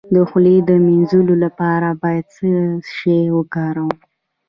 [0.13, 2.49] د خولې د مینځلو لپاره باید څه
[2.95, 3.93] شی وکاروم؟